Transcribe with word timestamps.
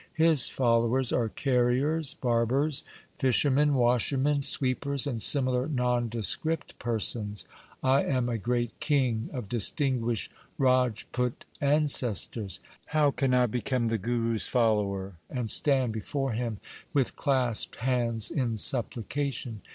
His 0.15 0.47
followers 0.47 1.13
are 1.13 1.29
carriers, 1.29 2.15
barbers, 2.15 2.83
fishermen, 3.19 3.75
washer 3.75 4.17
men, 4.17 4.41
sweepers, 4.41 5.05
and 5.05 5.21
similar 5.21 5.67
nondescript 5.67 6.79
persons. 6.79 7.45
I 7.83 8.05
am 8.05 8.27
a 8.27 8.39
great 8.39 8.79
king 8.79 9.29
of 9.31 9.47
distinguished 9.47 10.31
Rajput 10.57 11.45
ancestors. 11.61 12.59
How 12.87 13.11
can 13.11 13.35
I 13.35 13.45
become 13.45 13.89
the 13.89 13.99
Guru's 13.99 14.47
follower 14.47 15.17
and 15.29 15.51
stand 15.51 15.93
before 15.93 16.31
him 16.31 16.57
with 16.93 17.15
clasped 17.15 17.75
hands 17.75 18.31
in 18.31 18.57
supplication 18.57 19.61